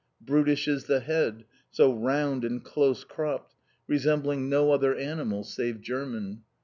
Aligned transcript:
Brutish 0.19 0.67
is 0.67 0.85
the 0.85 1.01
head, 1.01 1.45
so 1.69 1.93
round 1.93 2.43
and 2.43 2.63
close 2.63 3.03
cropped, 3.03 3.53
resembling 3.87 4.49
no 4.49 4.71
other 4.71 4.95
animal 4.95 5.43
save 5.43 5.79
German. 5.79 6.41